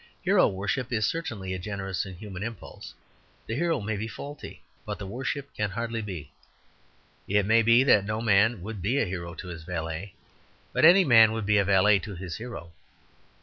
Hero 0.23 0.47
worship 0.47 0.91
is 0.91 1.05
certainly 1.05 1.53
a 1.53 1.59
generous 1.59 2.07
and 2.07 2.17
human 2.17 2.41
impulse; 2.41 2.95
the 3.45 3.53
hero 3.53 3.79
may 3.81 3.95
be 3.97 4.07
faulty, 4.07 4.63
but 4.83 4.97
the 4.97 5.05
worship 5.05 5.53
can 5.55 5.69
hardly 5.69 6.01
be. 6.01 6.31
It 7.27 7.45
may 7.45 7.61
be 7.61 7.83
that 7.83 8.03
no 8.03 8.19
man 8.19 8.63
would 8.63 8.81
be 8.81 8.97
a 8.97 9.05
hero 9.05 9.35
to 9.35 9.47
his 9.49 9.61
valet. 9.61 10.15
But 10.73 10.85
any 10.85 11.05
man 11.05 11.33
would 11.33 11.45
be 11.45 11.59
a 11.59 11.63
valet 11.65 11.99
to 11.99 12.15
his 12.15 12.37
hero. 12.37 12.71